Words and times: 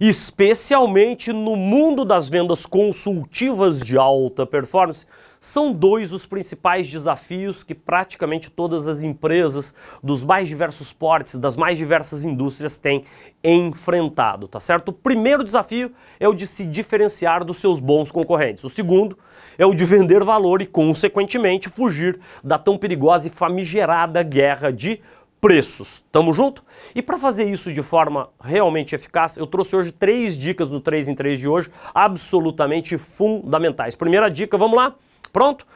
especialmente 0.00 1.32
no 1.32 1.56
mundo 1.56 2.04
das 2.04 2.28
vendas 2.28 2.64
consultivas 2.64 3.80
de 3.80 3.98
alta 3.98 4.46
performance, 4.46 5.06
são 5.40 5.72
dois 5.72 6.12
os 6.12 6.26
principais 6.26 6.88
desafios 6.88 7.62
que 7.62 7.74
praticamente 7.74 8.50
todas 8.50 8.88
as 8.88 9.02
empresas 9.02 9.74
dos 10.02 10.24
mais 10.24 10.48
diversos 10.48 10.92
portes, 10.92 11.36
das 11.36 11.56
mais 11.56 11.78
diversas 11.78 12.24
indústrias 12.24 12.76
têm 12.76 13.04
enfrentado, 13.42 14.48
tá 14.48 14.58
certo? 14.58 14.88
O 14.88 14.92
primeiro 14.92 15.44
desafio 15.44 15.92
é 16.18 16.28
o 16.28 16.34
de 16.34 16.46
se 16.46 16.64
diferenciar 16.64 17.44
dos 17.44 17.58
seus 17.58 17.78
bons 17.78 18.10
concorrentes. 18.10 18.64
O 18.64 18.68
segundo 18.68 19.16
é 19.56 19.64
o 19.64 19.74
de 19.74 19.84
vender 19.84 20.24
valor 20.24 20.60
e, 20.60 20.66
consequentemente, 20.66 21.68
fugir 21.68 22.18
da 22.42 22.58
tão 22.58 22.76
perigosa 22.76 23.28
e 23.28 23.30
famigerada 23.30 24.22
guerra 24.22 24.72
de 24.72 25.00
preços. 25.40 26.04
Tamo 26.10 26.32
junto? 26.32 26.64
E 26.94 27.02
para 27.02 27.18
fazer 27.18 27.44
isso 27.44 27.72
de 27.72 27.82
forma 27.82 28.30
realmente 28.40 28.94
eficaz, 28.94 29.36
eu 29.36 29.46
trouxe 29.46 29.76
hoje 29.76 29.92
três 29.92 30.36
dicas 30.36 30.70
no 30.70 30.80
3 30.80 31.08
em 31.08 31.14
3 31.14 31.38
de 31.38 31.48
hoje, 31.48 31.70
absolutamente 31.94 32.98
fundamentais. 32.98 33.94
Primeira 33.94 34.28
dica, 34.28 34.56
vamos 34.56 34.76
lá? 34.76 34.94
Pronto? 35.32 35.66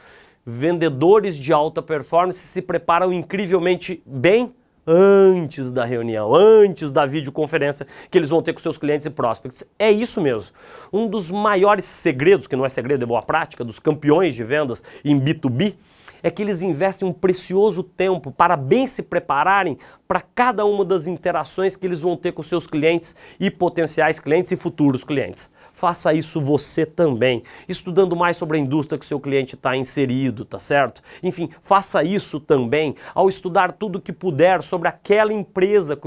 Vendedores 0.45 1.37
de 1.37 1.53
alta 1.53 1.81
performance 1.81 2.39
se 2.39 2.61
preparam 2.61 3.13
incrivelmente 3.13 4.03
bem 4.05 4.53
antes 4.85 5.71
da 5.71 5.85
reunião, 5.85 6.35
antes 6.35 6.91
da 6.91 7.05
videoconferência 7.05 7.87
que 8.11 8.17
eles 8.17 8.29
vão 8.29 8.41
ter 8.41 8.51
com 8.51 8.59
seus 8.59 8.77
clientes 8.77 9.05
e 9.05 9.09
prospects. 9.09 9.63
É 9.79 9.89
isso 9.89 10.19
mesmo. 10.19 10.53
Um 10.91 11.07
dos 11.07 11.31
maiores 11.31 11.85
segredos, 11.85 12.47
que 12.47 12.55
não 12.55 12.65
é 12.65 12.69
segredo, 12.69 13.03
é 13.03 13.05
boa 13.05 13.21
prática, 13.21 13.63
dos 13.63 13.79
campeões 13.79 14.35
de 14.35 14.43
vendas 14.43 14.83
em 15.03 15.17
B2B, 15.19 15.75
é 16.23 16.31
que 16.31 16.41
eles 16.41 16.61
investem 16.61 17.07
um 17.07 17.13
precioso 17.13 17.83
tempo 17.83 18.31
para 18.31 18.55
bem 18.55 18.87
se 18.87 19.03
prepararem 19.03 19.77
para 20.07 20.21
cada 20.21 20.65
uma 20.65 20.85
das 20.85 21.05
interações 21.05 21.75
que 21.75 21.85
eles 21.85 21.99
vão 21.99 22.15
ter 22.15 22.31
com 22.31 22.41
seus 22.41 22.65
clientes 22.65 23.15
e 23.39 23.51
potenciais 23.51 24.19
clientes 24.19 24.51
e 24.51 24.55
futuros 24.55 25.03
clientes 25.03 25.51
faça 25.73 26.13
isso 26.13 26.39
você 26.39 26.85
também, 26.85 27.43
estudando 27.67 28.15
mais 28.15 28.37
sobre 28.37 28.57
a 28.57 28.59
indústria 28.59 28.97
que 28.97 29.05
seu 29.05 29.19
cliente 29.19 29.55
está 29.55 29.75
inserido, 29.75 30.45
tá 30.45 30.59
certo? 30.59 31.01
Enfim, 31.21 31.49
faça 31.61 32.03
isso 32.03 32.39
também 32.39 32.95
ao 33.13 33.27
estudar 33.27 33.73
tudo 33.73 33.99
que 33.99 34.13
puder 34.13 34.61
sobre 34.61 34.87
aquela 34.87 35.33
empresa 35.33 35.99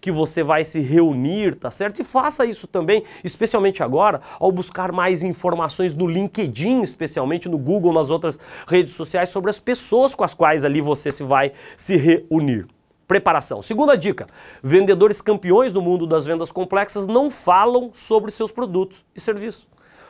que 0.00 0.10
você 0.10 0.42
vai 0.42 0.64
se 0.64 0.80
reunir, 0.80 1.54
tá 1.54 1.70
certo? 1.70 2.00
E 2.00 2.04
faça 2.04 2.44
isso 2.44 2.66
também, 2.66 3.04
especialmente 3.22 3.82
agora, 3.82 4.20
ao 4.38 4.50
buscar 4.50 4.92
mais 4.92 5.22
informações 5.22 5.94
no 5.94 6.06
LinkedIn, 6.06 6.82
especialmente 6.82 7.48
no 7.48 7.56
Google, 7.56 7.92
nas 7.92 8.10
outras 8.10 8.38
redes 8.66 8.92
sociais, 8.92 9.28
sobre 9.28 9.50
as 9.50 9.58
pessoas 9.64 10.14
com 10.14 10.24
as 10.24 10.34
quais 10.34 10.64
ali 10.64 10.80
você 10.80 11.10
se 11.10 11.24
vai 11.24 11.52
se 11.76 11.96
reunir 11.96 12.66
preparação. 13.06 13.60
Segunda 13.60 13.96
dica: 13.96 14.26
vendedores 14.62 15.20
campeões 15.20 15.72
do 15.72 15.82
mundo 15.82 16.06
das 16.06 16.24
vendas 16.24 16.50
complexas 16.50 17.06
não 17.06 17.30
falam 17.30 17.90
sobre 17.92 18.30
seus 18.30 18.50
produtos 18.50 19.04
e 19.14 19.20
serviços. 19.20 19.68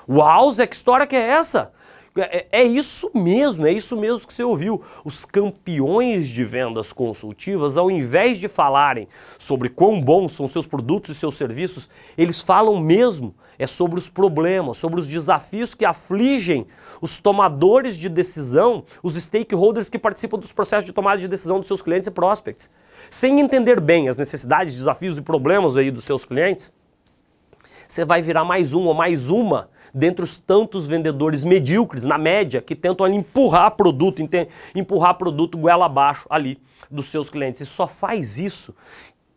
Uau, 0.09 0.51
Zé, 0.53 0.67
que 0.67 0.77
história 0.77 1.07
que 1.07 1.17
é 1.17 1.29
essa? 1.29 1.73
É, 2.15 2.47
é, 2.53 2.63
isso 2.63 3.11
mesmo, 3.15 3.67
é 3.67 3.73
isso 3.73 3.97
mesmo 3.97 4.27
que 4.27 4.35
você 4.35 4.43
ouviu. 4.43 4.83
Os 5.03 5.25
campeões 5.25 6.29
de 6.29 6.45
vendas 6.45 6.93
consultivas, 6.93 7.79
ao 7.79 7.91
invés 7.91 8.39
de 8.39 8.49
falarem 8.49 9.09
sobre 9.39 9.71
quão 9.71 9.99
bons 10.01 10.33
são 10.33 10.47
seus 10.47 10.67
produtos 10.67 11.17
e 11.17 11.19
seus 11.19 11.37
serviços, 11.37 11.89
eles 12.17 12.43
falam 12.43 12.79
mesmo 12.79 13.35
é 13.59 13.67
sobre 13.67 13.99
os 13.99 14.09
problemas, 14.09 14.77
sobre 14.77 14.99
os 14.99 15.07
desafios 15.07 15.75
que 15.75 15.85
afligem 15.85 16.67
os 17.01 17.19
tomadores 17.19 17.97
de 17.97 18.09
decisão, 18.09 18.85
os 19.03 19.15
stakeholders 19.15 19.89
que 19.89 19.99
participam 19.99 20.39
dos 20.39 20.53
processos 20.53 20.85
de 20.85 20.93
tomada 20.93 21.21
de 21.21 21.29
decisão 21.29 21.59
dos 21.59 21.69
seus 21.69 21.81
clientes 21.81 22.09
e 22.09 22.11
prospects. 22.11 22.71
Sem 23.11 23.41
entender 23.41 23.81
bem 23.81 24.09
as 24.09 24.17
necessidades, 24.17 24.75
desafios 24.75 25.17
e 25.17 25.23
problemas 25.23 25.77
aí 25.77 25.91
dos 25.91 26.05
seus 26.05 26.25
clientes, 26.25 26.73
você 27.87 28.05
vai 28.05 28.21
virar 28.21 28.45
mais 28.45 28.75
um 28.75 28.85
ou 28.85 28.95
mais 28.95 29.29
uma 29.29 29.69
dentre 29.95 30.25
os 30.25 30.39
tantos 30.39 30.87
vendedores 30.87 31.45
medíocres, 31.45 32.03
na 32.03 32.17
média, 32.17 32.63
que 32.63 32.75
tentam 32.75 33.05
ali 33.05 33.17
empurrar 33.17 33.73
produto, 33.73 34.23
empurrar 34.75 35.15
produto 35.15 35.59
goela 35.59 35.87
abaixo 35.87 36.27
ali 36.31 36.59
dos 36.91 37.07
seus 37.07 37.29
clientes. 37.29 37.61
E 37.61 37.67
só 37.67 37.87
faz 37.87 38.39
isso 38.39 38.75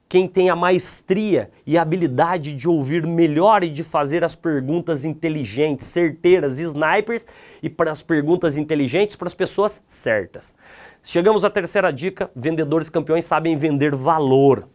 quem 0.07 0.27
tem 0.27 0.49
a 0.49 0.55
maestria 0.55 1.49
e 1.65 1.77
a 1.77 1.81
habilidade 1.81 2.55
de 2.55 2.69
ouvir 2.69 3.05
melhor 3.05 3.63
e 3.63 3.69
de 3.69 3.83
fazer 3.83 4.23
as 4.23 4.35
perguntas 4.35 5.03
inteligentes, 5.03 5.87
certeiras, 5.87 6.59
snipers 6.59 7.25
e 7.61 7.69
para 7.69 7.91
as 7.91 8.01
perguntas 8.01 8.55
inteligentes 8.55 9.15
para 9.15 9.27
as 9.27 9.33
pessoas 9.33 9.81
certas. 9.89 10.55
Chegamos 11.03 11.43
à 11.43 11.49
terceira 11.49 11.91
dica: 11.91 12.29
vendedores 12.35 12.89
campeões 12.89 13.25
sabem 13.25 13.55
vender 13.55 13.95
valor. 13.95 14.67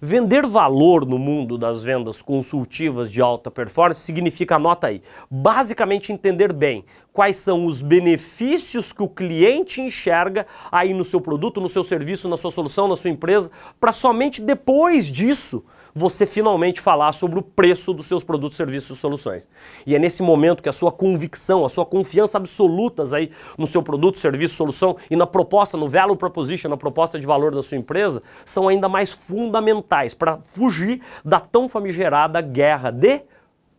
Vender 0.00 0.46
valor 0.46 1.04
no 1.04 1.18
mundo 1.18 1.58
das 1.58 1.82
vendas 1.82 2.22
consultivas 2.22 3.10
de 3.10 3.20
alta 3.20 3.50
performance 3.50 4.00
significa, 4.00 4.54
anota 4.54 4.86
aí, 4.86 5.02
basicamente 5.28 6.12
entender 6.12 6.52
bem 6.52 6.84
quais 7.12 7.34
são 7.34 7.66
os 7.66 7.82
benefícios 7.82 8.92
que 8.92 9.02
o 9.02 9.08
cliente 9.08 9.80
enxerga 9.80 10.46
aí 10.70 10.94
no 10.94 11.04
seu 11.04 11.20
produto, 11.20 11.60
no 11.60 11.68
seu 11.68 11.82
serviço, 11.82 12.28
na 12.28 12.36
sua 12.36 12.52
solução, 12.52 12.86
na 12.86 12.96
sua 12.96 13.10
empresa, 13.10 13.50
para 13.80 13.90
somente 13.90 14.40
depois 14.40 15.04
disso 15.06 15.64
você 15.92 16.24
finalmente 16.24 16.80
falar 16.80 17.10
sobre 17.10 17.40
o 17.40 17.42
preço 17.42 17.92
dos 17.92 18.06
seus 18.06 18.22
produtos, 18.22 18.56
serviços 18.56 18.96
e 18.96 19.00
soluções. 19.00 19.48
E 19.84 19.96
é 19.96 19.98
nesse 19.98 20.22
momento 20.22 20.62
que 20.62 20.68
a 20.68 20.72
sua 20.72 20.92
convicção, 20.92 21.64
a 21.64 21.68
sua 21.68 21.84
confiança 21.84 22.38
absolutas 22.38 23.12
aí 23.12 23.32
no 23.56 23.66
seu 23.66 23.82
produto, 23.82 24.16
serviço, 24.16 24.54
solução 24.54 24.96
e 25.10 25.16
na 25.16 25.26
proposta, 25.26 25.76
no 25.76 25.88
value 25.88 26.14
proposition, 26.14 26.68
na 26.68 26.76
proposta 26.76 27.18
de 27.18 27.26
valor 27.26 27.52
da 27.52 27.64
sua 27.64 27.78
empresa, 27.78 28.22
são 28.44 28.68
ainda 28.68 28.88
mais 28.88 29.12
fundamentais 29.12 29.87
para 30.14 30.38
fugir 30.52 31.00
da 31.24 31.40
tão 31.40 31.68
famigerada 31.68 32.40
guerra 32.40 32.90
de 32.90 33.22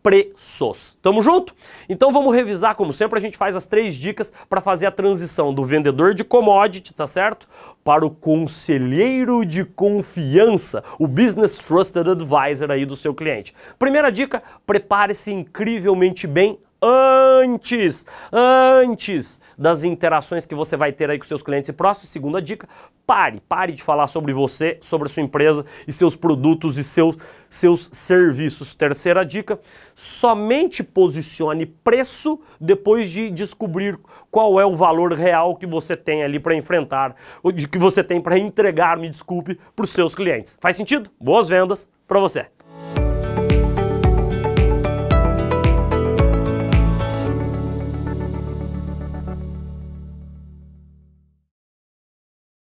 preços. 0.02 0.98
Tamo 1.02 1.22
junto? 1.22 1.54
Então 1.88 2.10
vamos 2.10 2.34
revisar, 2.34 2.74
como 2.74 2.92
sempre, 2.92 3.18
a 3.18 3.22
gente 3.22 3.36
faz 3.36 3.54
as 3.54 3.66
três 3.66 3.94
dicas 3.94 4.32
para 4.48 4.60
fazer 4.60 4.86
a 4.86 4.90
transição 4.90 5.52
do 5.52 5.64
vendedor 5.64 6.14
de 6.14 6.24
commodity, 6.24 6.94
tá 6.94 7.06
certo? 7.06 7.48
Para 7.84 8.04
o 8.04 8.10
conselheiro 8.10 9.44
de 9.44 9.64
confiança, 9.64 10.82
o 10.98 11.06
Business 11.06 11.56
Trusted 11.56 12.08
Advisor 12.08 12.70
aí 12.70 12.84
do 12.86 12.96
seu 12.96 13.14
cliente. 13.14 13.54
Primeira 13.78 14.10
dica, 14.10 14.42
prepare-se 14.66 15.30
incrivelmente 15.30 16.26
bem 16.26 16.58
antes, 17.40 18.06
antes 18.32 19.40
das 19.56 19.84
interações 19.84 20.46
que 20.46 20.54
você 20.54 20.76
vai 20.76 20.92
ter 20.92 21.10
aí 21.10 21.18
com 21.18 21.24
seus 21.24 21.42
clientes 21.42 21.68
e 21.68 21.72
próximos. 21.72 22.10
Segunda 22.10 22.40
dica, 22.40 22.68
pare, 23.06 23.42
pare 23.48 23.72
de 23.72 23.82
falar 23.82 24.06
sobre 24.06 24.32
você, 24.32 24.78
sobre 24.80 25.08
a 25.08 25.10
sua 25.10 25.22
empresa 25.22 25.66
e 25.86 25.92
seus 25.92 26.14
produtos 26.14 26.78
e 26.78 26.84
seus, 26.84 27.16
seus 27.48 27.90
serviços. 27.92 28.74
Terceira 28.74 29.24
dica, 29.24 29.58
somente 29.94 30.82
posicione 30.82 31.66
preço 31.66 32.40
depois 32.60 33.08
de 33.08 33.30
descobrir 33.30 33.98
qual 34.30 34.60
é 34.60 34.64
o 34.64 34.76
valor 34.76 35.12
real 35.12 35.56
que 35.56 35.66
você 35.66 35.94
tem 35.94 36.22
ali 36.22 36.38
para 36.38 36.54
enfrentar, 36.54 37.16
que 37.70 37.78
você 37.78 38.04
tem 38.04 38.20
para 38.20 38.38
entregar, 38.38 38.96
me 38.96 39.10
desculpe, 39.10 39.58
para 39.74 39.84
os 39.84 39.90
seus 39.90 40.14
clientes. 40.14 40.56
Faz 40.60 40.76
sentido? 40.76 41.10
Boas 41.20 41.48
vendas 41.48 41.90
para 42.06 42.20
você! 42.20 42.59